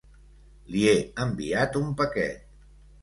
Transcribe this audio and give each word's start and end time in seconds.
Li 0.75 0.81
he 0.93 0.95
enviat 1.25 1.77
un 1.83 1.93
paquet. 2.01 2.43